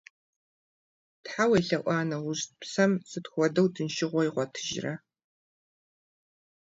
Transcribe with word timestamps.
Тхьэ 1.23 1.45
уелъэӀуа 1.49 1.97
нэужь, 2.09 2.43
псэм 2.59 2.91
сыт 3.09 3.25
хуэдэу 3.31 3.67
тыншыгъуэ 3.73 4.21
игъуэтыжрэ! 4.27 4.93